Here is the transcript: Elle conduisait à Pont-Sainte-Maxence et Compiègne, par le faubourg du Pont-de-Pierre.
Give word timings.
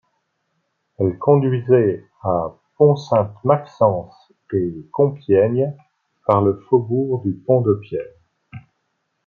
Elle 0.97 1.19
conduisait 1.19 2.03
à 2.23 2.55
Pont-Sainte-Maxence 2.77 4.31
et 4.51 4.73
Compiègne, 4.91 5.75
par 6.25 6.41
le 6.41 6.57
faubourg 6.69 7.21
du 7.21 7.33
Pont-de-Pierre. 7.35 8.11